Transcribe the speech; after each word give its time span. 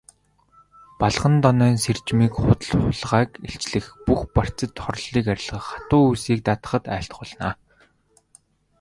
Балгандонойн 0.99 1.77
сэржмийг 1.83 2.33
худал 2.41 2.73
хулгайг 2.83 3.31
илчлэх, 3.47 3.85
бүх 4.05 4.21
барцад 4.35 4.73
хорлолыг 4.83 5.25
арилгах, 5.33 5.65
хатуу 5.69 6.03
үйлсийг 6.07 6.39
даатгахад 6.43 6.85
айлтгуулна. 6.95 7.49